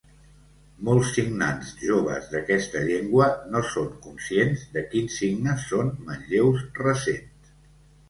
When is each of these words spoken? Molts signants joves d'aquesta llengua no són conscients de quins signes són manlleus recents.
Molts 0.87 1.11
signants 1.17 1.69
joves 1.81 2.31
d'aquesta 2.31 2.83
llengua 2.89 3.29
no 3.53 3.63
són 3.75 3.93
conscients 4.09 4.67
de 4.75 4.87
quins 4.97 5.23
signes 5.23 5.71
són 5.71 5.97
manlleus 6.11 6.69
recents. 6.85 7.59